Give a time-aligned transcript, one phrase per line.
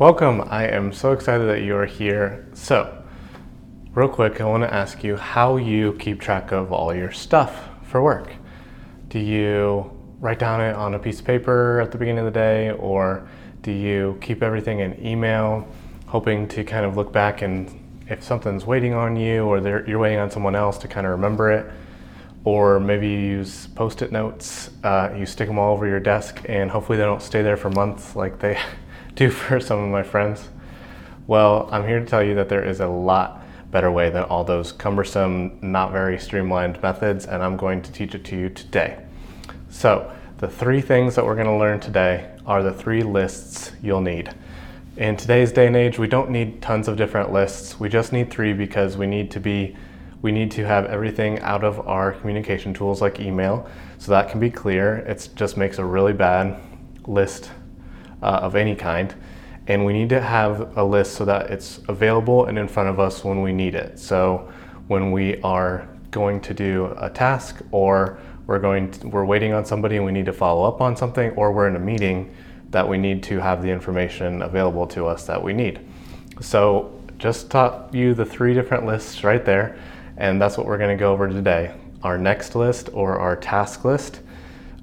[0.00, 0.44] Welcome.
[0.48, 2.48] I am so excited that you are here.
[2.54, 3.04] So,
[3.92, 7.68] real quick, I want to ask you how you keep track of all your stuff
[7.82, 8.32] for work.
[9.10, 12.40] Do you write down it on a piece of paper at the beginning of the
[12.40, 13.28] day, or
[13.60, 15.68] do you keep everything in email,
[16.06, 17.70] hoping to kind of look back and
[18.08, 21.50] if something's waiting on you or you're waiting on someone else to kind of remember
[21.50, 21.70] it?
[22.44, 26.40] Or maybe you use post it notes, uh, you stick them all over your desk,
[26.48, 28.58] and hopefully they don't stay there for months like they
[29.14, 30.48] do for some of my friends.
[31.26, 34.44] Well, I'm here to tell you that there is a lot better way than all
[34.44, 39.04] those cumbersome, not very streamlined methods, and I'm going to teach it to you today.
[39.68, 44.00] So, the three things that we're going to learn today are the three lists you'll
[44.00, 44.34] need.
[44.96, 47.78] In today's day and age, we don't need tons of different lists.
[47.78, 49.76] We just need three because we need to be
[50.22, 54.38] we need to have everything out of our communication tools like email so that can
[54.38, 54.96] be clear.
[54.98, 56.60] It just makes a really bad
[57.06, 57.50] list
[58.22, 59.14] uh, of any kind.
[59.66, 62.98] And we need to have a list so that it's available and in front of
[62.98, 63.98] us when we need it.
[63.98, 64.50] So
[64.88, 69.64] when we are going to do a task or we're going to, we're waiting on
[69.64, 72.34] somebody and we need to follow up on something or we're in a meeting
[72.70, 75.80] that we need to have the information available to us that we need.
[76.40, 79.78] So just taught you the three different lists right there
[80.16, 81.74] and that's what we're going to go over today.
[82.02, 84.20] Our next list or our task list,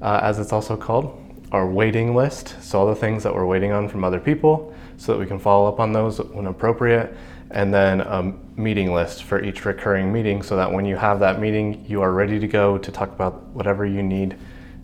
[0.02, 3.72] uh, as it's also called, our waiting list, so all the things that we're waiting
[3.72, 7.16] on from other people so that we can follow up on those when appropriate,
[7.52, 11.40] and then a meeting list for each recurring meeting so that when you have that
[11.40, 14.36] meeting, you are ready to go to talk about whatever you need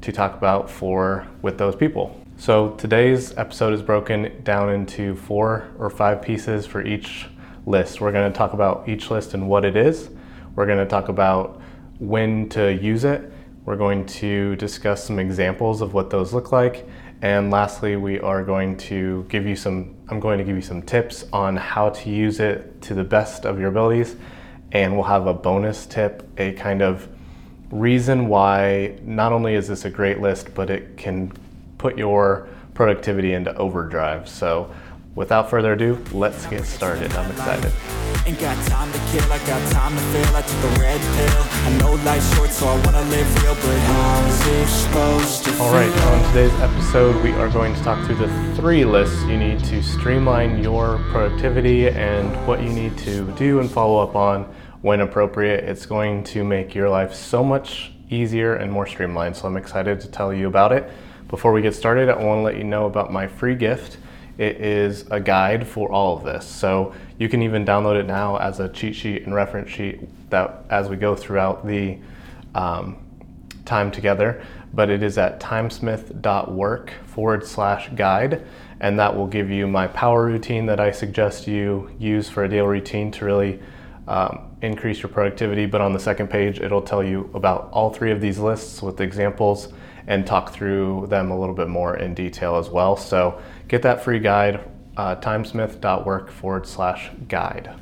[0.01, 2.17] to talk about for with those people.
[2.37, 7.27] So today's episode is broken down into four or five pieces for each
[7.65, 7.99] list.
[7.99, 10.09] We're going to talk about each list and what it is.
[10.55, 11.61] We're going to talk about
[11.99, 13.32] when to use it
[13.65, 16.87] we're going to discuss some examples of what those look like.
[17.21, 20.81] And lastly, we are going to give you some, I'm going to give you some
[20.81, 24.17] tips on how to use it to the best of your abilities.
[24.73, 27.07] And we'll have a bonus tip, a kind of
[27.71, 31.31] reason why not only is this a great list, but it can
[31.77, 34.27] put your productivity into overdrive.
[34.27, 34.73] So
[35.15, 37.13] without further ado, let's get started.
[37.13, 38.02] I'm excited.
[38.25, 41.43] Ain't got time to kill, I got time to feel I took a red pill
[41.65, 45.91] I know life's short so I wanna live real But how's it supposed to Alright,
[45.91, 49.83] on today's episode we are going to talk through the three lists you need to
[49.83, 54.43] streamline your productivity and what you need to do and follow up on
[54.83, 55.63] when appropriate.
[55.63, 59.99] It's going to make your life so much easier and more streamlined, so I'm excited
[60.01, 60.89] to tell you about it.
[61.29, 63.97] Before we get started, I want to let you know about my free gift.
[64.37, 66.45] It is a guide for all of this.
[66.45, 70.65] So you can even download it now as a cheat sheet and reference sheet that
[70.69, 71.99] as we go throughout the
[72.55, 72.97] um,
[73.65, 74.43] time together.
[74.73, 78.45] But it is at timesmith.work forward slash guide.
[78.79, 82.49] And that will give you my power routine that I suggest you use for a
[82.49, 83.61] daily routine to really
[84.07, 85.67] um, increase your productivity.
[85.67, 88.99] But on the second page, it'll tell you about all three of these lists with
[88.99, 89.69] examples
[90.07, 92.95] and talk through them a little bit more in detail as well.
[92.95, 97.75] So get that free guide, uh, timesmith.work forward slash guide.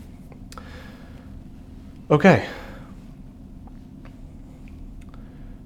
[2.09, 2.47] Okay.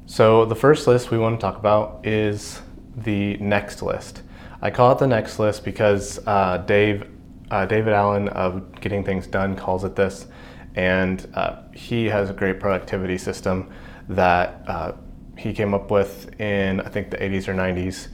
[0.05, 2.61] So the first list we want to talk about is
[2.95, 4.22] the next list.
[4.61, 7.09] I call it the next list because uh, Dave,
[7.51, 10.27] uh, David Allen of Getting Things Done calls it this,
[10.75, 13.69] and uh, he has a great productivity system
[14.07, 14.93] that uh,
[15.38, 18.07] he came up with in I think the 80s or 90s,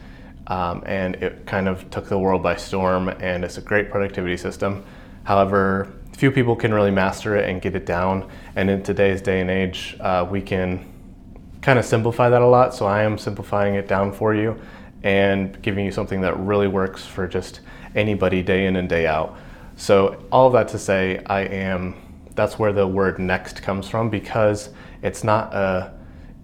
[0.48, 3.10] um, and it kind of took the world by storm.
[3.10, 4.84] And it's a great productivity system.
[5.24, 8.30] However, few people can really master it and get it down.
[8.56, 10.86] And in today's day and age, uh, we can
[11.62, 12.76] kind of simplify that a lot.
[12.76, 14.60] So I am simplifying it down for you
[15.04, 17.62] and giving you something that really works for just
[17.96, 19.36] anybody day in and day out.
[19.76, 21.96] So all of that to say, I am.
[22.36, 24.70] That's where the word next comes from because
[25.02, 25.92] it's not a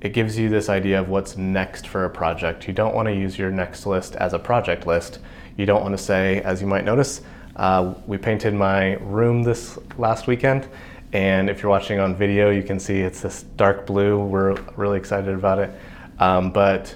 [0.01, 2.67] it gives you this idea of what's next for a project.
[2.67, 5.19] You don't want to use your next list as a project list.
[5.57, 7.21] You don't want to say, as you might notice,
[7.55, 10.67] uh, we painted my room this last weekend,
[11.13, 14.23] and if you're watching on video, you can see it's this dark blue.
[14.23, 15.71] We're really excited about it.
[16.19, 16.95] Um, but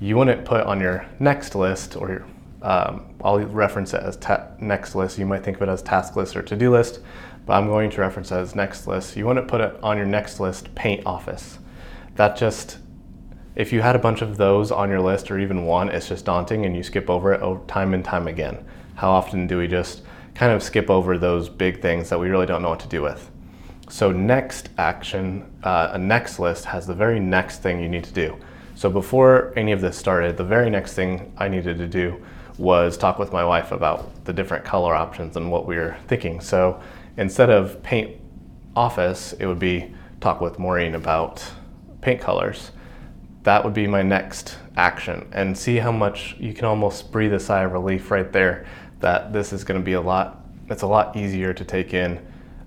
[0.00, 2.26] you wouldn't put on your next list, or your,
[2.62, 5.18] um, I'll reference it as ta- next list.
[5.18, 7.00] You might think of it as task list or to do list,
[7.44, 9.16] but I'm going to reference it as next list.
[9.16, 11.58] You wouldn't put it on your next list, paint office
[12.18, 12.78] that just
[13.54, 16.24] if you had a bunch of those on your list or even one, it's just
[16.24, 18.64] daunting and you skip over it time and time again.
[18.96, 20.02] How often do we just
[20.34, 23.02] kind of skip over those big things that we really don't know what to do
[23.02, 23.30] with?
[23.88, 28.12] So, next action, uh, a next list has the very next thing you need to
[28.12, 28.36] do.
[28.74, 32.22] So, before any of this started, the very next thing I needed to do
[32.58, 36.40] was talk with my wife about the different color options and what we were thinking.
[36.40, 36.82] So
[37.16, 38.20] instead of paint
[38.74, 41.48] office, it would be talk with Maureen about
[42.08, 42.70] paint colors.
[43.42, 47.40] That would be my next action and see how much you can almost breathe a
[47.40, 48.64] sigh of relief right there
[49.00, 52.18] that this is going to be a lot it's a lot easier to take in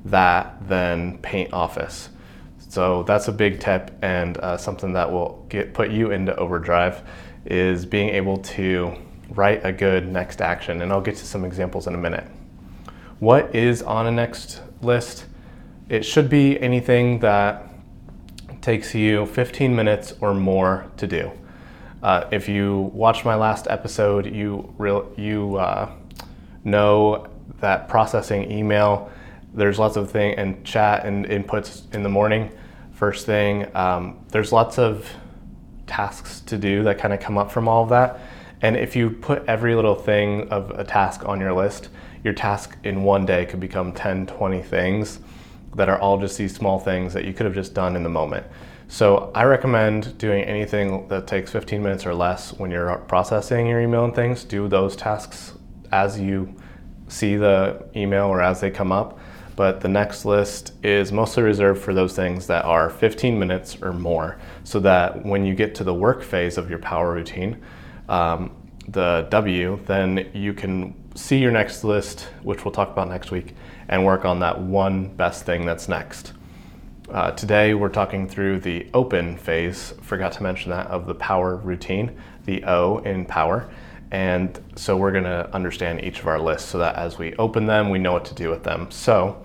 [0.06, 2.10] that than paint office.
[2.58, 7.02] So that's a big tip and uh, something that will get put you into overdrive
[7.46, 8.96] is being able to
[9.30, 10.82] write a good next action.
[10.84, 12.28] And I'll get to some examples in a minute.
[13.20, 15.26] What is on a next list?
[15.90, 17.71] It should be anything that
[18.62, 21.32] takes you 15 minutes or more to do.
[22.04, 25.92] Uh, if you watched my last episode, you real you uh,
[26.64, 27.28] know
[27.60, 29.12] that processing email.
[29.54, 32.52] There's lots of thing and chat and inputs in the morning.
[32.94, 35.08] First thing, um, there's lots of
[35.86, 38.20] tasks to do that kind of come up from all of that.
[38.62, 41.90] And if you put every little thing of a task on your list,
[42.24, 45.20] your task in one day could become 10, 20 things
[45.76, 48.10] that are all just these small things that you could have just done in the
[48.10, 48.46] moment.
[48.88, 53.80] So I recommend doing anything that takes 15 minutes or less when you're processing your
[53.80, 54.44] email and things.
[54.44, 55.54] Do those tasks
[55.92, 56.56] as you
[57.08, 59.18] see the email or as they come up.
[59.56, 63.94] But the next list is mostly reserved for those things that are 15 minutes or
[63.94, 67.62] more, so that when you get to the work phase of your power routine,
[68.10, 68.56] um,
[68.88, 73.56] the W, then you can see your next list, which we'll talk about next week,
[73.88, 76.34] and work on that one best thing that's next.
[77.10, 81.58] Uh, today we're talking through the open phase, forgot to mention that, of the power
[81.58, 83.70] routine, the O in power.
[84.12, 87.66] And so we're going to understand each of our lists so that as we open
[87.66, 88.92] them, we know what to do with them.
[88.92, 89.44] So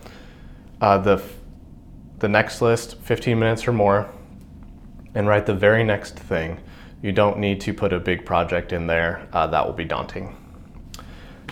[0.80, 1.22] uh, the,
[2.18, 4.08] the next list, 15 minutes or more,
[5.14, 6.60] and write the very next thing.
[7.02, 9.28] You don't need to put a big project in there.
[9.32, 10.36] Uh, that will be daunting.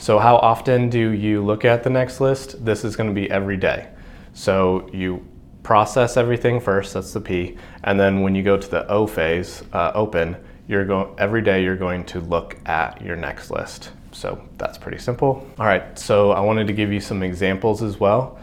[0.01, 2.65] So how often do you look at the next list?
[2.65, 3.89] This is going to be every day.
[4.33, 5.27] So you
[5.63, 9.63] process everything first, that's the P, and then when you go to the O phase,
[9.73, 10.37] uh, open,
[10.69, 13.91] you're going every day you're going to look at your next list.
[14.13, 15.47] So that's pretty simple.
[15.59, 18.39] All right, so I wanted to give you some examples as well.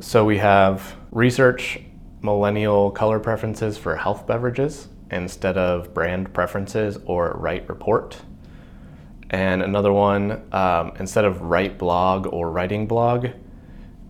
[0.00, 1.80] So we have research
[2.22, 8.20] millennial color preferences for health beverages instead of brand preferences or write report.
[9.30, 13.28] And another one, um, instead of write blog or writing blog,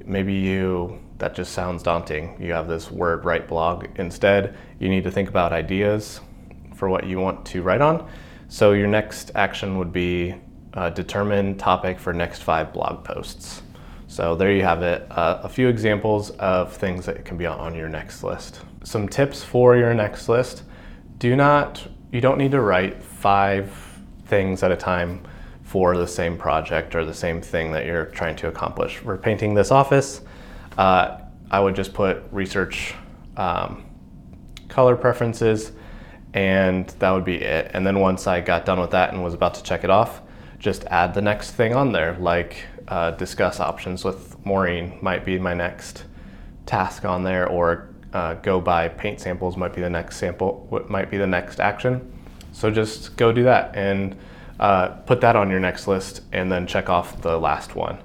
[0.04, 2.36] maybe you, that just sounds daunting.
[2.40, 3.86] You have this word write blog.
[3.96, 6.20] Instead, you need to think about ideas
[6.74, 8.08] for what you want to write on.
[8.48, 10.34] So your next action would be
[10.74, 13.62] uh, determine topic for next five blog posts.
[14.08, 17.74] So there you have it, uh, a few examples of things that can be on
[17.74, 18.60] your next list.
[18.84, 20.62] Some tips for your next list.
[21.18, 23.85] Do not, you don't need to write five
[24.26, 25.22] things at a time
[25.62, 29.02] for the same project or the same thing that you're trying to accomplish.
[29.02, 30.20] We're painting this office.
[30.78, 31.18] Uh,
[31.50, 32.94] I would just put research
[33.36, 33.84] um,
[34.68, 35.72] color preferences
[36.34, 37.70] and that would be it.
[37.72, 40.20] And then once I got done with that and was about to check it off,
[40.58, 45.38] just add the next thing on there, like uh, discuss options with Maureen might be
[45.38, 46.04] my next
[46.66, 50.90] task on there, or uh, go buy paint samples might be the next sample, what
[50.90, 52.12] might be the next action.
[52.56, 54.16] So just go do that and
[54.58, 57.98] uh, put that on your next list and then check off the last one.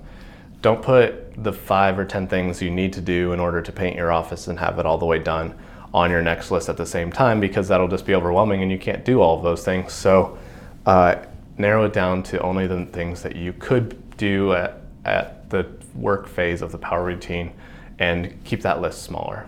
[0.62, 3.96] Don't put the five or 10 things you need to do in order to paint
[3.96, 5.58] your office and have it all the way done
[5.93, 8.77] on your next list at the same time because that'll just be overwhelming and you
[8.77, 9.93] can't do all of those things.
[9.93, 10.38] So
[10.86, 11.24] uh,
[11.58, 15.65] narrow it down to only the things that you could do at, at the
[15.96, 17.53] work phase of the power routine
[18.00, 19.48] and keep that list smaller.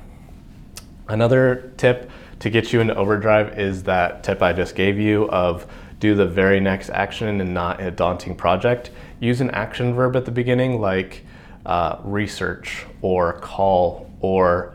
[1.10, 2.10] Another tip
[2.44, 5.66] to get you into overdrive is that tip I just gave you of
[6.02, 8.92] do the very next action and not a daunting project.
[9.22, 11.24] Use an action verb at the beginning like
[11.66, 14.74] uh, research or call or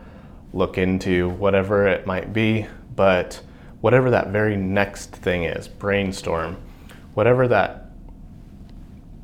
[0.51, 3.39] look into whatever it might be, but
[3.81, 6.57] whatever that very next thing is, brainstorm,
[7.13, 7.91] whatever that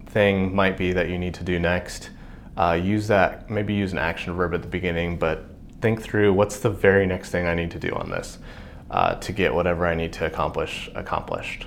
[0.05, 2.11] thing might be that you need to do next,
[2.57, 5.49] uh, use that, maybe use an action verb at the beginning, but
[5.81, 8.39] think through what's the very next thing I need to do on this
[8.89, 11.65] uh, to get whatever I need to accomplish accomplished.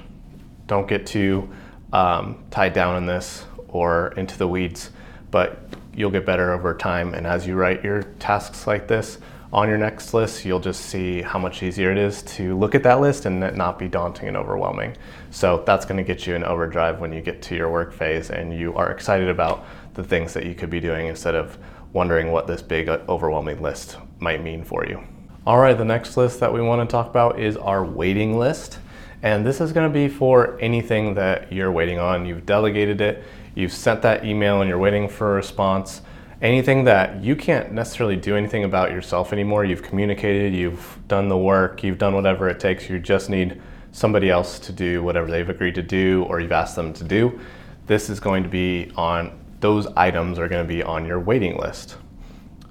[0.67, 1.49] Don't get too
[1.93, 4.91] um, tied down in this or into the weeds,
[5.31, 5.61] but
[5.95, 7.15] you'll get better over time.
[7.15, 9.19] And as you write your tasks like this,
[9.51, 12.83] on your next list, you'll just see how much easier it is to look at
[12.83, 14.95] that list and not be daunting and overwhelming.
[15.31, 18.31] So that's going to get you in overdrive when you get to your work phase
[18.31, 21.57] and you are excited about the things that you could be doing instead of
[21.99, 25.03] wondering what this big uh, overwhelming list might mean for you.
[25.45, 28.79] All right, the next list that we want to talk about is our waiting list.
[29.25, 32.25] And this is going to be for anything that you're waiting on.
[32.25, 33.25] You've delegated it,
[33.57, 36.03] you've sent that email, and you're waiting for a response.
[36.41, 41.37] Anything that you can't necessarily do anything about yourself anymore, you've communicated, you've done the
[41.37, 45.49] work, you've done whatever it takes, you just need somebody else to do whatever they've
[45.49, 47.41] agreed to do or you've asked them to do.
[47.89, 51.57] This is going to be on, those items are going to be on your waiting
[51.57, 51.97] list.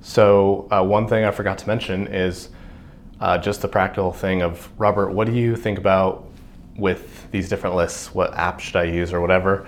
[0.02, 2.50] So, uh, one thing I forgot to mention is
[3.20, 6.26] uh, just the practical thing of Robert, what do you think about
[6.78, 8.14] with these different lists?
[8.14, 9.68] What app should I use or whatever?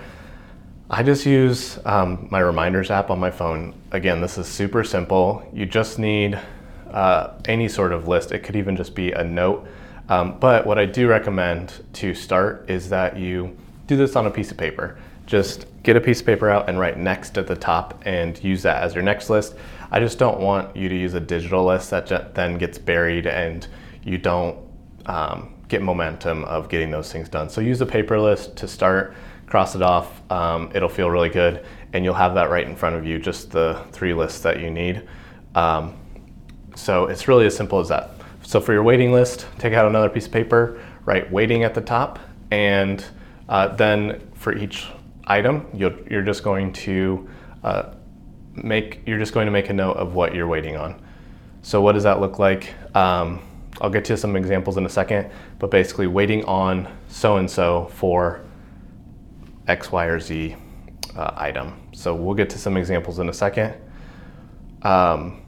[0.90, 3.76] I just use um, my reminders app on my phone.
[3.92, 5.48] Again, this is super simple.
[5.54, 6.40] You just need
[6.92, 8.32] uh, any sort of list.
[8.32, 9.68] It could even just be a note.
[10.10, 14.32] Um, but what I do recommend to start is that you do this on a
[14.32, 14.98] piece of paper.
[15.28, 18.64] Just get a piece of paper out and write next at the top and use
[18.64, 19.56] that as your next list.
[19.92, 23.68] I just don't want you to use a digital list that then gets buried and
[24.04, 24.58] you don't
[25.06, 27.50] um, get momentum of getting those things done.
[27.50, 29.16] So use a paper list to start
[29.50, 30.22] cross it off.
[30.32, 33.52] Um, it'll feel really good, and you'll have that right in front of you, just
[33.52, 35.08] the three lists that you need.
[35.56, 35.98] Um,
[36.76, 38.12] so it's really as simple as that.
[38.44, 41.82] So for your waiting list, take out another piece of paper, write waiting at the
[41.82, 42.20] top,
[42.52, 43.04] and
[43.50, 44.88] uh, then for each
[45.26, 47.30] item, you are just going to
[47.64, 47.94] uh,
[48.54, 51.02] make you're just going to make a note of what you're waiting on.
[51.62, 52.74] So what does that look like?
[52.96, 53.42] Um,
[53.82, 57.86] I'll get to some examples in a second, but basically waiting on so and so
[57.94, 58.42] for
[59.68, 60.56] X, Y, or Z
[61.16, 61.80] uh, item.
[61.94, 63.76] So we'll get to some examples in a second.
[64.82, 65.42] Um,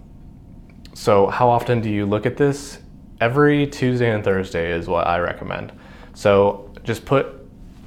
[0.94, 2.80] so how often do you look at this?
[3.20, 5.72] Every Tuesday and Thursday is what I recommend.
[6.13, 7.40] So just put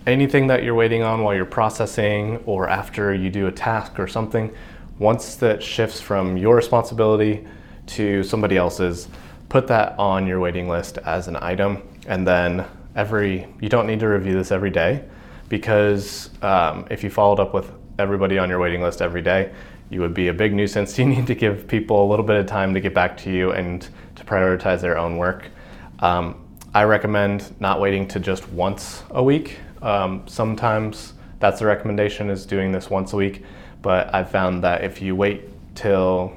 [0.07, 4.07] anything that you're waiting on while you're processing or after you do a task or
[4.07, 4.55] something.
[4.99, 7.47] Once that shifts from your responsibility
[7.87, 9.09] to somebody else's,
[9.49, 11.83] put that on your waiting list as an item.
[12.07, 15.05] And then every, you don't need to review this every day
[15.49, 19.53] because um, if you followed up with everybody on your waiting list every day,
[19.91, 20.99] you would be a big nuisance.
[20.99, 23.53] You need to give people a little bit of time to get back to you
[23.53, 25.49] and to prioritize their own work.
[26.01, 26.41] Um,
[26.75, 29.59] I recommend not waiting to just once a week.
[29.85, 33.45] Um, sometimes that's the recommendation is doing this once a week,
[33.83, 35.43] but I've found that if you wait
[35.75, 36.37] till,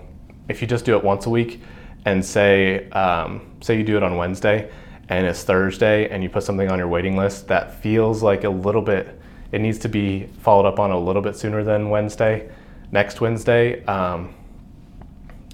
[0.49, 1.61] if you just do it once a week
[2.05, 4.69] and say, um, say you do it on Wednesday,
[5.09, 8.49] and it's Thursday and you put something on your waiting list that feels like a
[8.49, 9.19] little bit,
[9.51, 12.49] it needs to be followed up on a little bit sooner than Wednesday,
[12.91, 14.33] next Wednesday, um,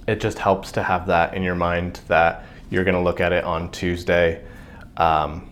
[0.07, 3.31] it just helps to have that in your mind that you're going to look at
[3.31, 4.43] it on Tuesday.
[4.97, 5.49] Um,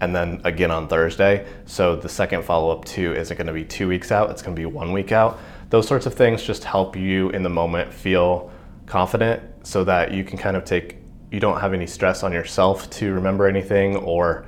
[0.00, 1.46] and then again on Thursday.
[1.66, 4.54] So the second follow up too isn't going to be two weeks out, it's going
[4.54, 5.38] to be one week out.
[5.70, 8.50] Those sorts of things just help you in the moment feel
[8.86, 10.96] confident so that you can kind of take
[11.30, 14.46] you don't have any stress on yourself to remember anything or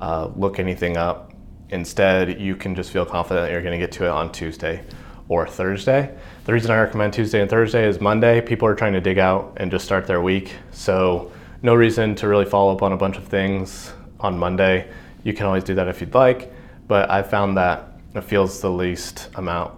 [0.00, 1.32] uh, look anything up.
[1.68, 4.82] Instead, you can just feel confident that you're going to get to it on Tuesday
[5.28, 6.14] or Thursday.
[6.44, 9.52] The reason I recommend Tuesday and Thursday is Monday, people are trying to dig out
[9.58, 10.54] and just start their week.
[10.70, 11.30] So,
[11.62, 13.92] no reason to really follow up on a bunch of things
[14.22, 14.88] on Monday.
[15.24, 16.52] You can always do that if you'd like,
[16.88, 19.74] but I found that it feels the least amount,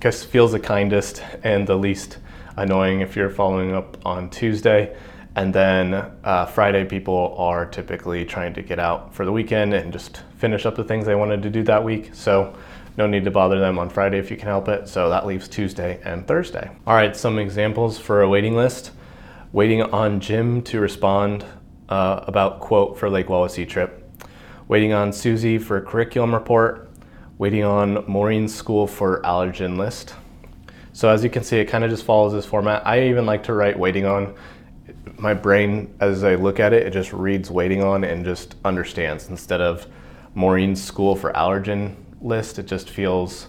[0.00, 2.18] guess feels the kindest and the least
[2.56, 4.96] annoying if you're following up on Tuesday.
[5.36, 9.92] And then uh, Friday, people are typically trying to get out for the weekend and
[9.92, 12.10] just finish up the things they wanted to do that week.
[12.14, 12.56] So,
[12.96, 14.88] no need to bother them on Friday if you can help it.
[14.88, 16.68] So, that leaves Tuesday and Thursday.
[16.86, 18.90] All right, some examples for a waiting list
[19.52, 21.44] waiting on Jim to respond
[21.88, 24.10] uh, about quote for Lake Wawasee trip,
[24.68, 26.90] waiting on Susie for curriculum report,
[27.38, 30.14] waiting on Maureen's school for allergen list.
[30.92, 32.86] So as you can see, it kind of just follows this format.
[32.86, 34.34] I even like to write waiting on
[35.16, 39.28] my brain, as I look at it, it just reads waiting on and just understands
[39.28, 39.86] instead of
[40.34, 42.58] Maureen's school for allergen list.
[42.58, 43.48] It just feels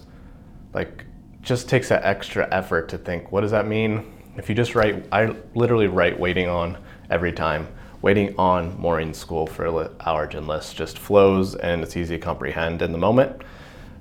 [0.72, 1.04] like
[1.42, 4.12] just takes that extra effort to think, what does that mean?
[4.36, 6.78] If you just write, I literally write waiting on
[7.10, 7.66] every time.
[8.02, 12.92] Waiting on Maureen's school for allergen list just flows and it's easy to comprehend in
[12.92, 13.42] the moment.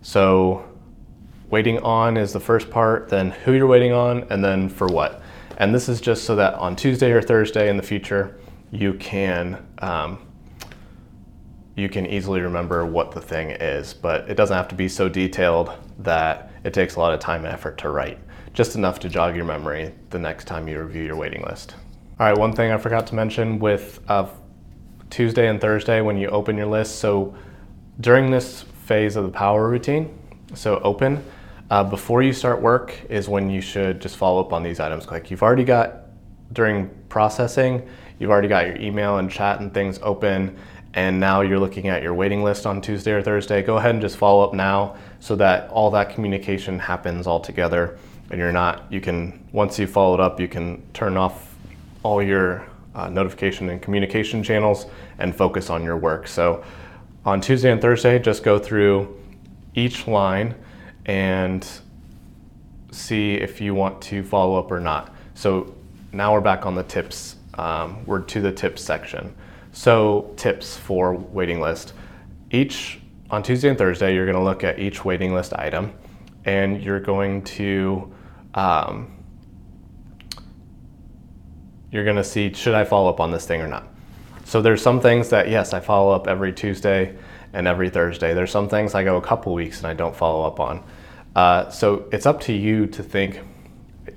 [0.02, 0.66] So
[1.50, 5.22] waiting on is the first part, then who you're waiting on, and then for what.
[5.58, 8.40] And this is just so that on Tuesday or Thursday in the future,
[8.72, 10.20] you can um,
[11.76, 13.94] you can easily remember what the thing is.
[13.94, 17.46] But it doesn't have to be so detailed that it takes a lot of time
[17.46, 18.20] and effort to write.
[18.54, 21.76] Just enough to jog your memory the next time you review your waiting list.
[22.20, 24.28] All right, one thing I forgot to mention with uh,
[25.10, 26.98] Tuesday and Thursday when you open your list.
[26.98, 27.34] So
[28.02, 30.20] during this phase of the power routine,
[30.54, 31.24] so open,
[31.70, 35.08] uh, before you start work is when you should just follow up on these items.
[35.08, 36.08] Like you've already got
[36.52, 37.88] during processing,
[38.20, 40.58] you've already got your email and chat and things open,
[40.96, 44.02] and now you're looking at your waiting list on Tuesday or Thursday, go ahead and
[44.02, 47.98] just follow up now so that all that communication happens all together
[48.30, 51.49] and you're not, you can, once you followed up, you can turn off
[52.04, 54.86] all your uh, notification and communication channels
[55.18, 56.28] and focus on your work.
[56.28, 56.64] So
[57.26, 59.20] on Tuesday and Thursday, just go through
[59.76, 60.56] each line
[61.06, 61.68] and
[62.92, 65.14] see if you want to follow up or not.
[65.34, 65.76] So
[66.12, 67.36] now we're back on the tips.
[67.56, 69.36] Um, we're to the tips section.
[69.72, 71.94] So tips for waiting list.
[72.52, 75.94] Each on Tuesday and Thursday, you're going to look at each waiting list item,
[76.46, 78.12] and you're going to
[78.56, 79.12] um,
[81.92, 83.88] you're going to see should I follow up on this thing or not.
[84.46, 87.16] So there's some things that yes, I follow up every Tuesday
[87.54, 88.34] and every Thursday.
[88.34, 90.84] There's some things I go a couple weeks and I don't follow up on.
[91.36, 93.42] Uh, so it's up to you to think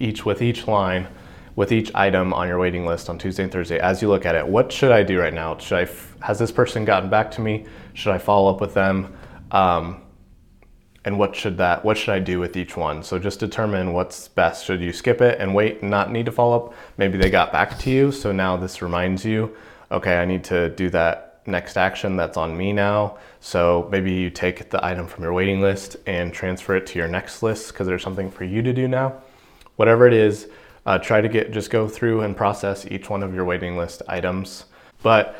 [0.00, 1.06] each with each line,
[1.54, 3.78] with each item on your waiting list on Tuesday and Thursday.
[3.78, 5.58] As you look at it, what should I do right now?
[5.58, 7.66] Should I has this person gotten back to me?
[7.94, 9.14] Should I follow up with them?
[9.50, 10.00] Um,
[11.04, 13.02] and what should that what should I do with each one?
[13.02, 14.64] So just determine what's best.
[14.64, 16.74] Should you skip it and wait and not need to follow up?
[16.96, 19.56] Maybe they got back to you, so now this reminds you,
[19.90, 23.18] okay, I need to do that next action that's on me now.
[23.40, 27.08] So maybe you take the item from your waiting list and transfer it to your
[27.08, 29.14] next list because there's something for you to do now.
[29.76, 30.48] Whatever it is,
[30.86, 34.02] uh, try to get just go through and process each one of your waiting list
[34.08, 34.66] items.
[35.02, 35.36] But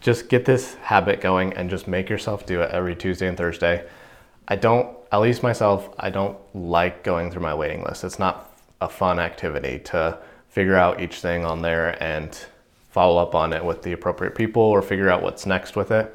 [0.00, 3.86] just get this habit going and just make yourself do it every Tuesday and Thursday.
[4.50, 8.02] I don't, at least myself, I don't like going through my waiting list.
[8.02, 12.36] It's not a fun activity to figure out each thing on there and
[12.90, 16.14] follow up on it with the appropriate people or figure out what's next with it.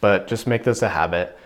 [0.00, 1.38] But just make this a habit.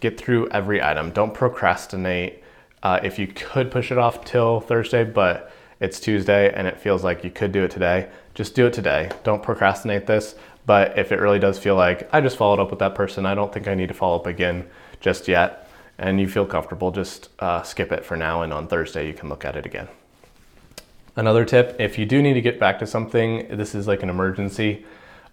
[0.00, 1.12] Get through every item.
[1.12, 2.44] Don't procrastinate.
[2.82, 7.02] Uh, if you could push it off till Thursday, but it's Tuesday and it feels
[7.02, 9.10] like you could do it today, just do it today.
[9.24, 10.34] Don't procrastinate this.
[10.66, 13.34] But if it really does feel like I just followed up with that person, I
[13.34, 14.68] don't think I need to follow up again
[15.00, 15.59] just yet,
[16.00, 18.42] and you feel comfortable, just uh, skip it for now.
[18.42, 19.86] And on Thursday, you can look at it again.
[21.14, 24.08] Another tip, if you do need to get back to something, this is like an
[24.08, 24.86] emergency,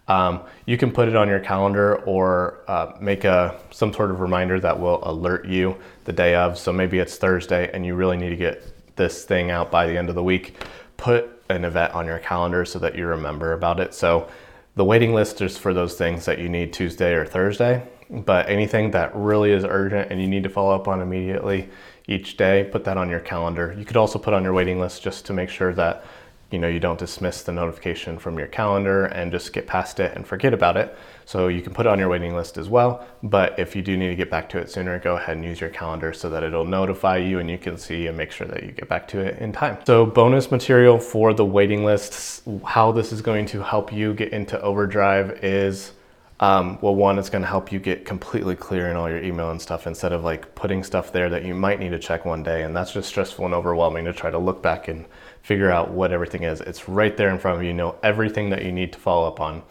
[0.08, 4.20] um, you can put it on your calendar or uh, make a some sort of
[4.20, 6.58] reminder that will alert you the day of.
[6.58, 9.96] So maybe it's Thursday and you really need to get this thing out by the
[9.96, 10.56] end of the week.
[10.96, 13.94] Put an event on your calendar so that you remember about it.
[13.94, 14.28] So
[14.76, 18.90] the waiting list is for those things that you need Tuesday or Thursday, but anything
[18.92, 21.68] that really is urgent and you need to follow up on immediately,
[22.06, 23.74] each day, put that on your calendar.
[23.78, 26.04] You could also put on your waiting list just to make sure that
[26.50, 30.16] you know you don't dismiss the notification from your calendar and just get past it
[30.16, 30.96] and forget about it.
[31.26, 33.06] So you can put it on your waiting list as well.
[33.22, 35.60] But if you do need to get back to it sooner, go ahead and use
[35.60, 38.62] your calendar so that it'll notify you and you can see and make sure that
[38.62, 39.76] you get back to it in time.
[39.86, 44.32] So bonus material for the waiting lists, how this is going to help you get
[44.32, 45.92] into overdrive is
[46.40, 49.50] um, well, one, it's going to help you get completely clear in all your email
[49.50, 52.44] and stuff instead of like putting stuff there that you might need to check one
[52.44, 52.62] day.
[52.62, 55.04] And that's just stressful and overwhelming to try to look back and
[55.42, 56.60] figure out what everything is.
[56.60, 57.70] It's right there in front of you.
[57.70, 59.62] You know everything that you need to follow up on.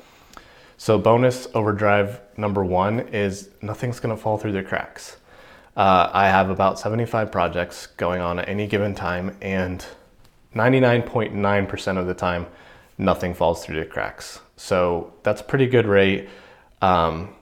[0.80, 5.17] So, bonus overdrive number one is nothing's going to fall through the cracks.
[5.75, 9.84] Uh, I have about 75 projects going on at any given time, and
[10.53, 12.45] 99.9% of the time,
[12.97, 14.39] nothing falls through the cracks.
[14.56, 16.30] So, that's a pretty good rate.
[16.82, 17.36] Um,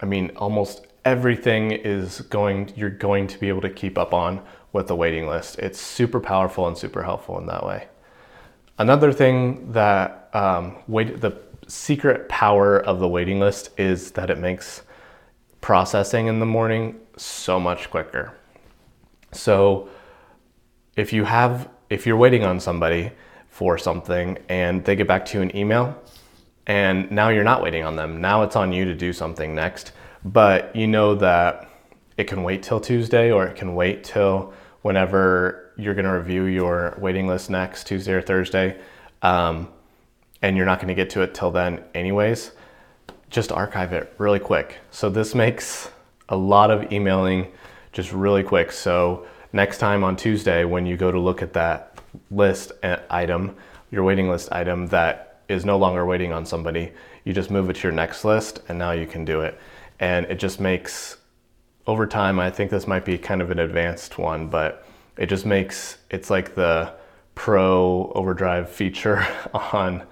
[0.00, 4.42] I mean, almost everything is going, you're going to be able to keep up on
[4.72, 5.58] with the waiting list.
[5.58, 7.88] It's super powerful and super helpful in that way.
[8.78, 14.38] Another thing that um, wait, the secret power of the waiting list is that it
[14.38, 14.82] makes
[15.60, 18.34] processing in the morning so much quicker.
[19.32, 19.88] So
[20.96, 23.12] if you have, if you're waiting on somebody
[23.48, 26.00] for something and they get back to you an email,
[26.66, 28.20] and now you're not waiting on them.
[28.20, 29.92] Now it's on you to do something next.
[30.24, 31.68] But you know that
[32.16, 36.44] it can wait till Tuesday or it can wait till whenever you're going to review
[36.44, 38.78] your waiting list next, Tuesday or Thursday.
[39.22, 39.68] Um,
[40.42, 42.52] and you're not going to get to it till then, anyways.
[43.30, 44.78] Just archive it really quick.
[44.90, 45.90] So this makes
[46.28, 47.50] a lot of emailing
[47.92, 48.72] just really quick.
[48.72, 51.98] So next time on Tuesday, when you go to look at that
[52.30, 53.56] list uh, item,
[53.90, 56.92] your waiting list item that is no longer waiting on somebody.
[57.24, 59.58] You just move it to your next list and now you can do it.
[59.98, 61.18] And it just makes,
[61.86, 64.86] over time, I think this might be kind of an advanced one, but
[65.16, 66.92] it just makes, it's like the
[67.34, 70.04] pro overdrive feature on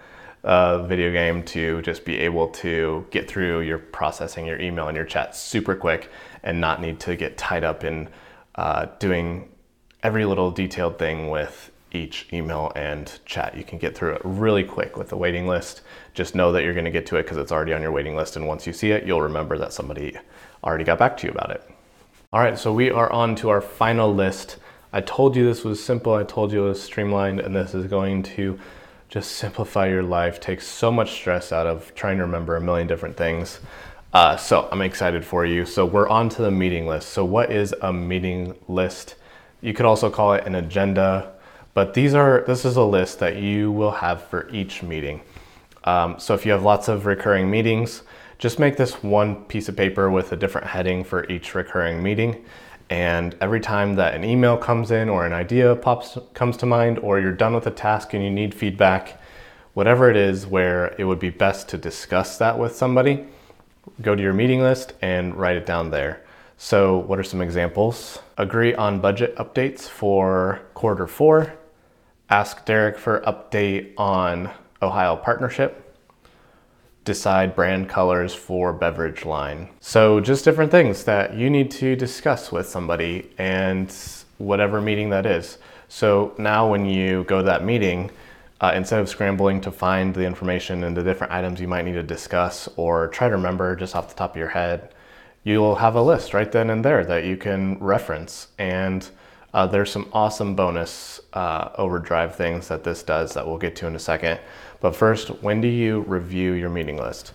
[0.45, 4.97] a video game to just be able to get through your processing your email and
[4.97, 6.11] your chat super quick
[6.43, 8.09] and not need to get tied up in
[8.55, 9.49] uh, doing
[10.03, 13.57] every little detailed thing with each email and chat.
[13.57, 15.83] You can get through it really quick with the waiting list.
[16.15, 18.17] Just know that you're going to get to it because it's already on your waiting
[18.17, 18.37] list.
[18.37, 20.17] And once you see it, you'll remember that somebody
[20.63, 21.63] already got back to you about it.
[22.33, 24.59] All right, so we are on to our final list.
[24.93, 27.87] I told you this was simple, I told you it was streamlined, and this is
[27.87, 28.59] going to
[29.09, 32.87] just simplify your life, take so much stress out of trying to remember a million
[32.87, 33.61] different things.
[34.13, 35.65] Uh, so I'm excited for you.
[35.67, 37.11] So we're on to the meeting list.
[37.11, 39.17] So what is a meeting list?
[39.61, 41.33] You could also call it an agenda,
[41.79, 45.21] but these are this is a list that you will have for each meeting.
[45.85, 48.03] Um, so if you have lots of recurring meetings,
[48.37, 52.45] just make this one piece of paper with a different heading for each recurring meeting.
[52.91, 56.99] And every time that an email comes in or an idea pops comes to mind,
[56.99, 59.21] or you're done with a task and you need feedback,
[59.75, 63.25] whatever it is where it would be best to discuss that with somebody,
[64.03, 66.25] go to your meeting list and write it down there.
[66.57, 68.19] So, what are some examples?
[68.37, 71.58] Agree on budget updates for quarter four.
[72.31, 74.51] Ask Derek for update on
[74.83, 75.97] Ohio partnership.
[77.05, 79.71] Decide brand colors for beverage line.
[79.81, 83.91] So, just different things that you need to discuss with somebody and
[84.37, 85.57] whatever meeting that is.
[85.89, 88.11] So, now when you go to that meeting,
[88.61, 91.95] uh, instead of scrambling to find the information and the different items you might need
[91.95, 94.93] to discuss or try to remember just off the top of your head,
[95.45, 98.49] you'll have a list right then and there that you can reference.
[98.59, 99.09] And
[99.55, 103.87] uh, there's some awesome bonus uh, overdrive things that this does that we'll get to
[103.87, 104.39] in a second.
[104.81, 107.33] But first, when do you review your meeting list?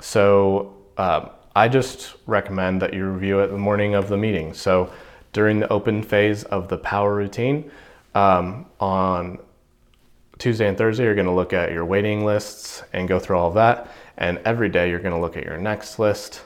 [0.00, 4.52] So um, I just recommend that you review it the morning of the meeting.
[4.52, 4.92] So
[5.32, 7.70] during the open phase of the power routine
[8.14, 9.38] um, on
[10.38, 13.48] Tuesday and Thursday, you're going to look at your waiting lists and go through all
[13.48, 13.88] of that.
[14.16, 16.42] And every day, you're going to look at your next list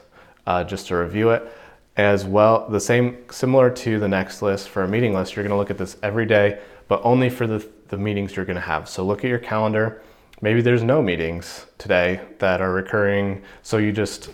[0.47, 1.51] uh, just to review it.
[1.99, 5.51] As well, the same, similar to the next list for a meeting list, you're going
[5.51, 8.61] to look at this every day, but only for the, the meetings you're going to
[8.61, 8.87] have.
[8.87, 10.01] So look at your calendar.
[10.39, 14.29] Maybe there's no meetings today that are recurring, so you just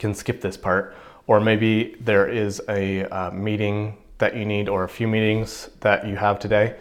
[0.00, 0.96] can skip this part.
[1.28, 6.04] Or maybe there is a uh, meeting that you need, or a few meetings that
[6.04, 6.74] you have today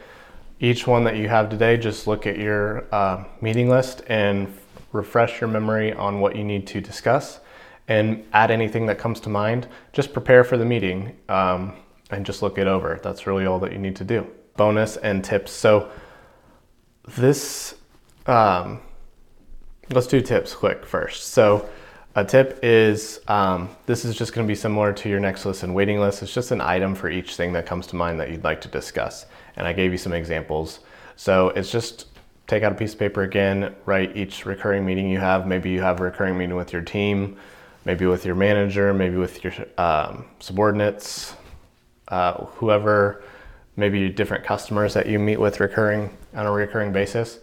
[0.62, 4.58] each one that you have today, just look at your uh, meeting list and
[4.94, 7.42] refresh your memory on what you need to discuss
[7.88, 9.68] and add anything that comes to mind.
[9.94, 11.74] Just prepare for the meeting um,
[12.12, 13.00] and just look it over.
[13.04, 14.28] That's really all that you need to do.
[14.58, 15.52] Bonus and tips.
[15.52, 15.92] So,
[17.08, 17.76] this,
[18.26, 18.80] um,
[19.92, 21.26] let's do tips quick first.
[21.30, 21.70] So,
[22.18, 25.64] a tip is um, this is just going to be similar to your next list
[25.64, 26.24] and waiting list.
[26.24, 28.70] It's just an item for each thing that comes to mind that you'd like to
[28.70, 29.26] discuss.
[29.58, 30.80] And I gave you some examples.
[31.18, 32.08] So it's just
[32.48, 35.46] take out a piece of paper again, write each recurring meeting you have.
[35.46, 37.38] Maybe you have a recurring meeting with your team,
[37.86, 41.36] maybe with your manager, maybe with your um, subordinates,
[42.10, 43.24] uh, whoever,
[43.76, 47.40] maybe different customers that you meet with recurring on a recurring basis.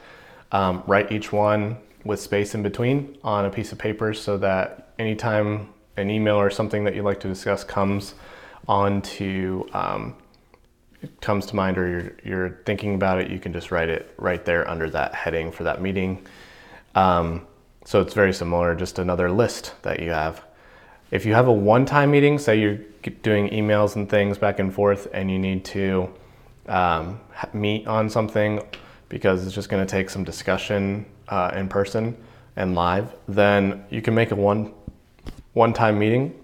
[0.51, 4.93] Um, write each one with space in between on a piece of paper so that
[4.99, 8.15] anytime an email or something that you'd like to discuss comes
[8.69, 10.17] onto um,
[11.21, 14.45] comes to mind or you're, you're thinking about it, you can just write it right
[14.45, 16.25] there under that heading for that meeting.
[16.95, 17.47] Um,
[17.85, 20.45] so it's very similar, just another list that you have.
[21.11, 22.79] If you have a one-time meeting, say you're
[23.23, 26.09] doing emails and things back and forth, and you need to
[26.69, 27.21] um,
[27.53, 28.63] meet on something
[29.09, 32.17] because it's just going to take some discussion uh, in person
[32.57, 34.73] and live, then you can make a one
[35.53, 36.35] one time meeting.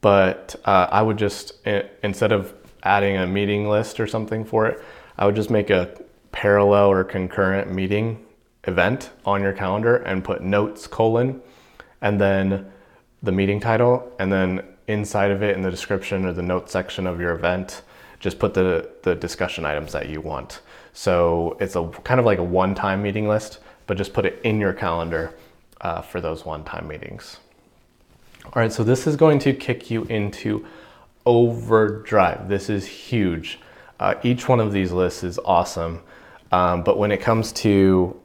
[0.00, 1.54] But uh, I would just
[2.02, 4.82] instead of adding a meeting list or something for it,
[5.18, 6.00] I would just make a
[6.32, 8.24] parallel or concurrent meeting
[8.70, 11.40] event on your calendar and put notes colon
[12.00, 12.70] and then
[13.22, 17.06] the meeting title and then inside of it in the description or the note section
[17.06, 17.82] of your event
[18.20, 20.60] just put the, the discussion items that you want.
[20.92, 24.60] So it's a kind of like a one-time meeting list, but just put it in
[24.60, 25.34] your calendar
[25.80, 27.38] uh, for those one-time meetings.
[28.44, 30.66] All right, so this is going to kick you into
[31.24, 32.48] overdrive.
[32.48, 33.58] This is huge.
[33.98, 36.02] Uh, each one of these lists is awesome,
[36.52, 38.19] um, but when it comes to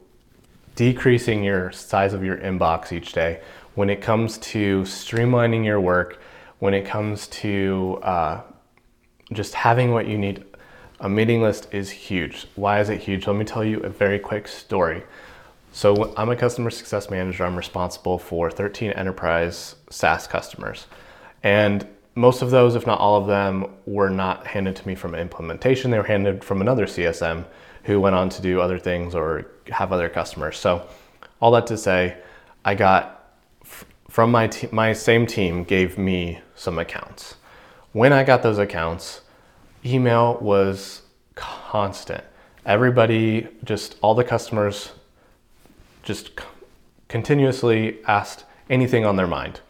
[0.76, 3.40] decreasing your size of your inbox each day,
[3.74, 6.20] when it comes to streamlining your work,
[6.60, 8.40] when it comes to uh,
[9.32, 10.44] just having what you need.
[11.00, 12.46] A meeting list is huge.
[12.54, 13.26] Why is it huge?
[13.26, 15.02] Let me tell you a very quick story.
[15.72, 17.44] So, I'm a customer success manager.
[17.44, 20.86] I'm responsible for 13 enterprise SaaS customers.
[21.42, 25.14] And most of those, if not all of them, were not handed to me from
[25.14, 25.90] implementation.
[25.90, 27.44] They were handed from another CSM
[27.86, 30.58] who went on to do other things or have other customers.
[30.58, 30.86] So,
[31.40, 32.18] all that to say,
[32.64, 33.32] I got
[34.08, 37.36] from my, my same team gave me some accounts
[37.96, 39.22] when I got those accounts,
[39.82, 41.00] email was
[41.34, 42.22] constant.
[42.66, 44.92] Everybody, just all the customers,
[46.02, 46.46] just c-
[47.08, 49.60] continuously asked anything on their mind.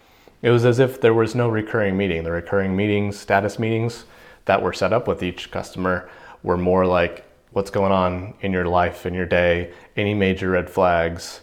[0.43, 2.25] It was as if there was no recurring meeting.
[2.25, 4.07] The recurring meetings, status meetings
[4.47, 6.11] that were set up with each customer
[6.43, 7.25] were more like
[7.57, 11.41] what's going on in your life, in your day, any major red flags,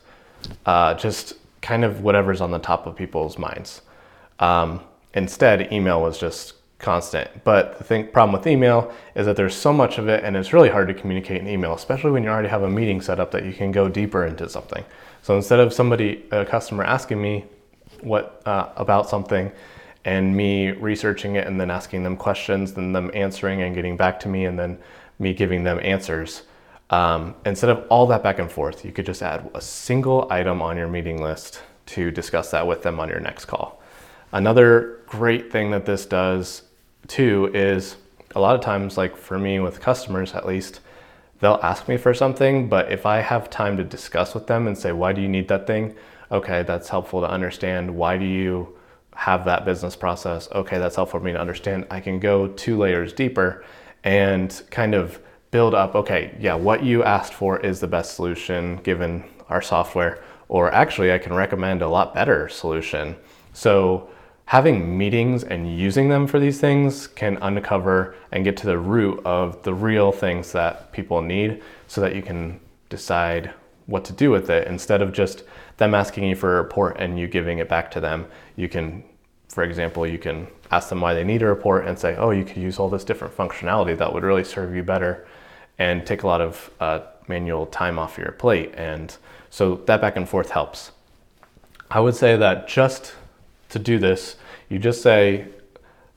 [0.68, 3.82] uh, just kind of whatever's on the top of people's minds.
[4.38, 4.82] Um,
[5.16, 7.44] instead, email was just constant.
[7.44, 10.54] But the thing, problem with email is that there's so much of it, and it's
[10.54, 13.32] really hard to communicate in email, especially when you already have a meeting set up
[13.32, 14.86] that you can go deeper into something.
[15.24, 17.46] So instead of somebody, a customer, asking me
[18.02, 19.52] what uh, about something,
[20.06, 24.20] and me researching it and then asking them questions, then them answering and getting back
[24.20, 24.78] to me, and then
[25.24, 26.44] me giving them answers.
[26.90, 30.62] Um, instead of all that back and forth, you could just add a single item
[30.62, 33.82] on your meeting list to discuss that with them on your next call.
[34.32, 36.64] Another great thing that this does
[37.08, 37.96] too is
[38.36, 40.82] a lot of times, like for me with customers at least,
[41.40, 44.78] they'll ask me for something, but if I have time to discuss with them and
[44.78, 45.96] say, why do you need that thing?
[46.32, 47.94] Okay, that's helpful to understand.
[47.94, 48.78] Why do you
[49.16, 50.50] have that business process?
[50.52, 51.86] Okay, that's helpful for me to understand.
[51.92, 53.64] I can go two layers deeper
[54.04, 55.20] and kind of
[55.52, 60.24] build up, okay, yeah, what you asked for is the best solution given our software,
[60.48, 63.16] or actually, I can recommend a lot better solution.
[63.54, 64.10] So,
[64.46, 69.22] having meetings and using them for these things can uncover and get to the root
[69.26, 73.54] of the real things that people need so that you can decide
[73.86, 75.44] what to do with it instead of just
[75.78, 78.26] them asking you for a report and you giving it back to them.
[78.56, 79.04] You can,
[79.54, 82.44] for example, you can ask them why they need a report and say, oh, you
[82.44, 85.28] could use all this different functionality that would really serve you better
[85.78, 88.74] and take a lot of uh, manual time off your plate.
[88.76, 89.16] And
[89.52, 90.92] so that back and forth helps.
[91.92, 93.14] I would say that just
[93.70, 94.38] to do this,
[94.70, 95.46] you just say,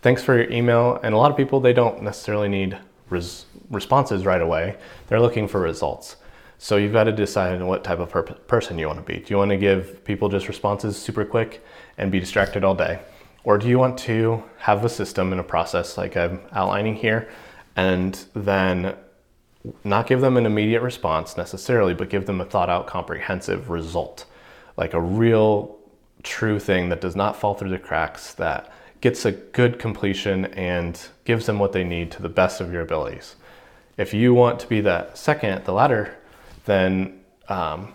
[0.00, 0.98] thanks for your email.
[1.02, 2.78] And a lot of people, they don't necessarily need
[3.10, 6.16] res- responses right away, they're looking for results.
[6.56, 9.18] So you've got to decide what type of per- person you want to be.
[9.18, 11.62] Do you want to give people just responses super quick
[11.98, 12.98] and be distracted all day?
[13.46, 17.28] Or do you want to have a system and a process like I'm outlining here
[17.76, 18.96] and then
[19.84, 24.24] not give them an immediate response necessarily, but give them a thought out, comprehensive result,
[24.76, 25.78] like a real,
[26.24, 31.06] true thing that does not fall through the cracks, that gets a good completion and
[31.24, 33.36] gives them what they need to the best of your abilities.
[33.96, 36.16] If you want to be that second, the latter,
[36.64, 37.94] then um,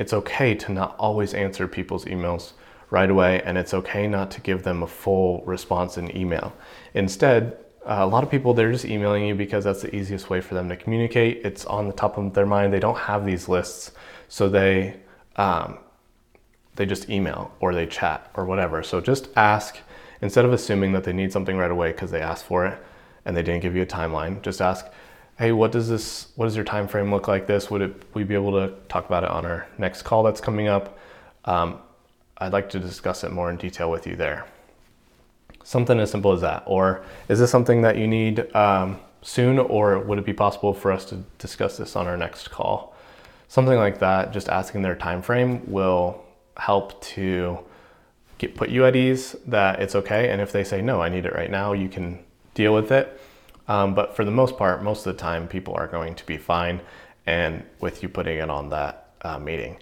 [0.00, 2.54] it's okay to not always answer people's emails
[2.90, 6.52] right away, and it's okay not to give them a full response in email.
[6.94, 10.40] Instead, uh, a lot of people they're just emailing you because that's the easiest way
[10.40, 11.40] for them to communicate.
[11.44, 12.72] It's on the top of their mind.
[12.72, 13.92] They don't have these lists,
[14.28, 14.96] so they
[15.36, 15.78] um,
[16.76, 18.82] they just email or they chat or whatever.
[18.82, 19.78] So just ask
[20.20, 22.78] instead of assuming that they need something right away because they asked for it
[23.24, 24.42] and they didn't give you a timeline.
[24.42, 24.86] Just ask,
[25.38, 26.28] hey, what does this?
[26.36, 27.46] What does your time frame look like?
[27.46, 28.02] This would it?
[28.14, 30.98] We be able to talk about it on our next call that's coming up.
[31.44, 31.78] Um,
[32.40, 34.46] I'd like to discuss it more in detail with you there.
[35.62, 36.62] Something as simple as that.
[36.66, 40.90] Or is this something that you need um, soon, or would it be possible for
[40.90, 42.96] us to discuss this on our next call?
[43.48, 46.24] Something like that, just asking their time frame will
[46.56, 47.58] help to
[48.38, 50.30] get, put you at ease that it's okay.
[50.30, 52.20] And if they say, no, I need it right now, you can
[52.54, 53.20] deal with it.
[53.68, 56.38] Um, but for the most part, most of the time, people are going to be
[56.38, 56.80] fine
[57.26, 59.78] and with you putting it on that uh, meeting.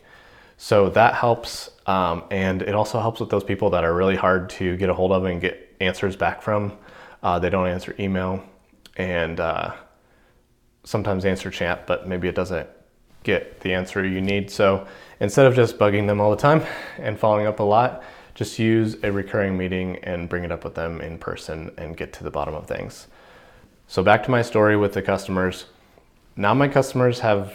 [0.58, 1.70] So that helps.
[1.86, 4.94] Um, and it also helps with those people that are really hard to get a
[4.94, 6.76] hold of and get answers back from.
[7.22, 8.44] Uh, they don't answer email
[8.96, 9.74] and uh,
[10.84, 12.68] sometimes answer chat, but maybe it doesn't
[13.22, 14.50] get the answer you need.
[14.50, 14.86] So
[15.20, 16.62] instead of just bugging them all the time
[16.98, 18.02] and following up a lot,
[18.34, 22.12] just use a recurring meeting and bring it up with them in person and get
[22.14, 23.06] to the bottom of things.
[23.86, 25.66] So back to my story with the customers.
[26.36, 27.54] Now my customers have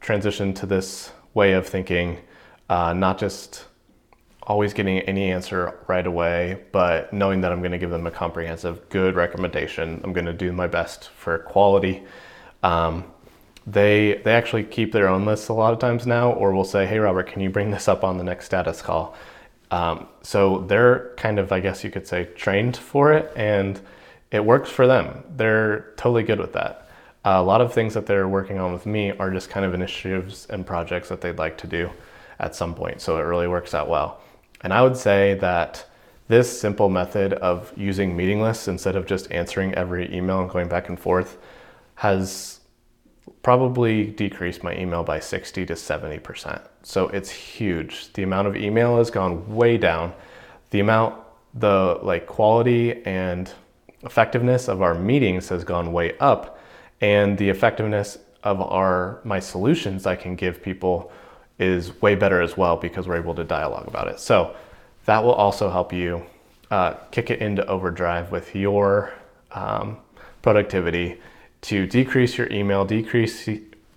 [0.00, 2.18] transitioned to this way of thinking,
[2.68, 3.66] uh, not just
[4.42, 8.10] always getting any answer right away, but knowing that I'm going to give them a
[8.10, 10.00] comprehensive, good recommendation.
[10.02, 12.02] I'm going to do my best for quality.
[12.62, 13.04] Um,
[13.66, 16.86] they they actually keep their own lists a lot of times now, or will say,
[16.86, 19.14] "Hey, Robert, can you bring this up on the next status call?"
[19.70, 23.80] Um, so they're kind of, I guess you could say, trained for it, and
[24.30, 25.24] it works for them.
[25.36, 26.81] They're totally good with that.
[27.24, 30.46] A lot of things that they're working on with me are just kind of initiatives
[30.50, 31.90] and projects that they'd like to do
[32.38, 33.00] at some point.
[33.00, 34.20] So it really works out well.
[34.62, 35.86] And I would say that
[36.28, 40.68] this simple method of using meeting lists instead of just answering every email and going
[40.68, 41.38] back and forth
[41.96, 42.60] has
[43.42, 46.60] probably decreased my email by 60 to 70%.
[46.82, 48.12] So it's huge.
[48.14, 50.12] The amount of email has gone way down.
[50.70, 51.22] The amount,
[51.54, 53.52] the like quality and
[54.02, 56.58] effectiveness of our meetings has gone way up
[57.02, 61.12] and the effectiveness of our my solutions I can give people
[61.58, 64.18] is way better as well because we're able to dialogue about it.
[64.18, 64.56] So
[65.04, 66.24] that will also help you
[66.70, 69.12] uh, kick it into overdrive with your
[69.50, 69.98] um,
[70.40, 71.20] productivity
[71.62, 73.48] to decrease your email, decrease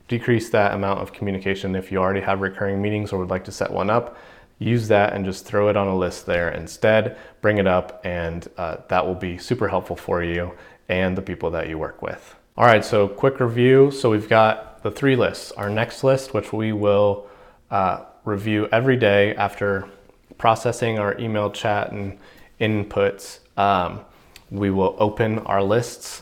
[0.08, 1.76] decrease that amount of communication.
[1.76, 4.18] If you already have recurring meetings or would like to set one up,
[4.60, 7.18] use that and just throw it on a list there instead.
[7.42, 10.54] Bring it up, and uh, that will be super helpful for you
[10.90, 12.36] and the people that you work with.
[12.58, 13.92] All right, so quick review.
[13.92, 15.52] So we've got the three lists.
[15.52, 17.28] Our next list, which we will
[17.70, 19.90] uh, review every day after
[20.38, 22.18] processing our email chat and
[22.62, 23.40] inputs.
[23.58, 24.06] Um,
[24.52, 26.22] we will open our lists.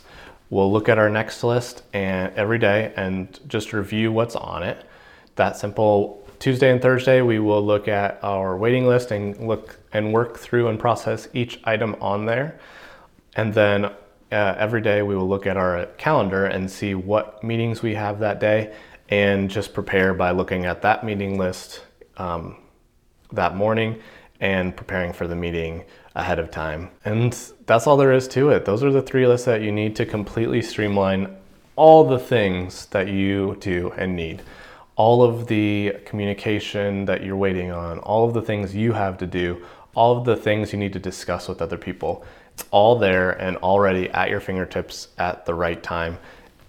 [0.50, 4.84] We'll look at our next list and every day and just review what's on it.
[5.36, 6.28] That simple.
[6.40, 10.70] Tuesday and Thursday, we will look at our waiting list and look and work through
[10.70, 12.60] and process each item on there.
[13.36, 13.92] And then
[14.34, 18.20] uh, every day we will look at our calendar and see what meetings we have
[18.20, 18.74] that day
[19.10, 21.84] and just prepare by looking at that meeting list
[22.18, 22.58] um,
[23.32, 24.02] that morning
[24.40, 25.84] and preparing for the meeting
[26.16, 26.90] ahead of time.
[27.06, 27.32] And
[27.66, 28.66] that's all there is to it.
[28.66, 31.36] Those are the three lists that you need to completely streamline
[31.76, 34.42] all the things that you do and need.
[34.96, 39.28] All of the communication that you're waiting on, all of the things you have to
[39.28, 39.64] do,
[39.96, 42.26] all of the things you need to discuss with other people.
[42.54, 46.18] It's all there and already at your fingertips at the right time.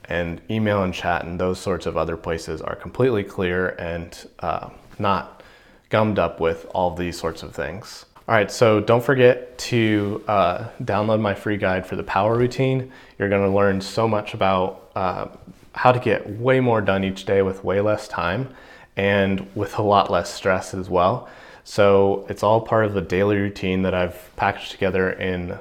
[0.06, 4.68] And email and chat and those sorts of other places are completely clear and uh,
[4.98, 5.42] not
[5.88, 8.04] gummed up with all these sorts of things.
[8.26, 12.90] All right, so don't forget to uh, download my free guide for the power routine.
[13.18, 15.28] You're gonna learn so much about uh,
[15.74, 18.48] how to get way more done each day with way less time
[18.96, 21.28] and with a lot less stress as well.
[21.64, 25.58] So it's all part of the daily routine that I've packaged together in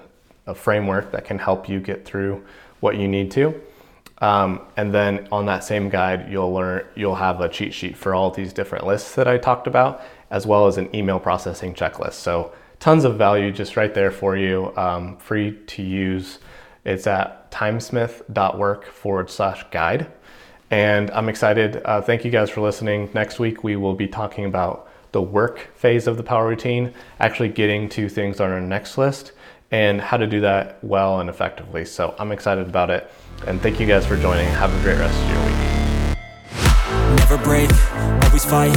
[0.47, 2.43] a framework that can help you get through
[2.79, 3.59] what you need to.
[4.19, 8.15] Um, and then on that same guide, you'll learn you'll have a cheat sheet for
[8.15, 10.01] all these different lists that I talked about,
[10.31, 12.13] as well as an email processing checklist.
[12.13, 16.39] So tons of value just right there for you, um, free to use.
[16.85, 20.11] It's at timesmith.work forward slash guide.
[20.71, 21.81] And I'm excited.
[21.85, 23.09] Uh, thank you guys for listening.
[23.13, 27.49] Next week, we will be talking about the work phase of the power routine, actually
[27.49, 29.33] getting to things on our next list
[29.73, 31.83] and how to do that well and effectively.
[31.83, 33.09] So I'm excited about it.
[33.47, 34.45] And thank you guys for joining.
[34.45, 35.53] Have a great rest of your week.
[37.17, 37.71] Never break,
[38.23, 38.75] always fight,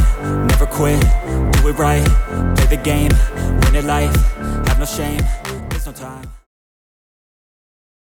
[0.49, 2.05] never quit, do it right,
[2.57, 3.11] play the game,
[3.65, 4.15] win it life,
[4.69, 5.21] have no shame,
[5.69, 6.46] there's no time.